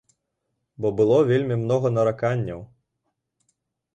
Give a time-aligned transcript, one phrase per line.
[0.85, 2.61] Бо было вельмі многа нараканняў.